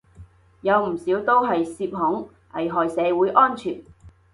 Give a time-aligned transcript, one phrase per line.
[0.61, 3.83] 有唔少都係涉恐，危害社會安全